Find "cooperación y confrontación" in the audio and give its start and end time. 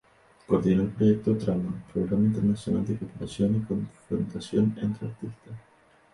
2.97-4.75